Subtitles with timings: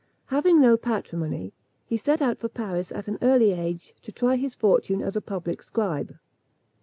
[0.33, 1.53] Having no patrimony,
[1.85, 5.21] he set out for Paris at an early age, to try his fortune as a
[5.21, 6.17] public scribe.